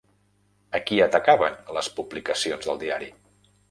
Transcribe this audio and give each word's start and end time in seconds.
A 0.79 0.81
qui 0.87 0.97
atacaven 1.07 1.61
les 1.79 1.93
publicacions 2.01 2.69
del 2.71 2.85
diari? 2.87 3.17